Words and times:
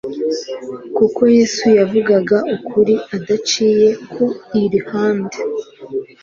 Kuko 0.97 1.21
Yesu 1.35 1.65
yavugaga 1.79 2.37
ukuri 2.55 2.93
adaciye 3.15 3.87
ku 4.13 4.25
ilihande, 4.61 5.37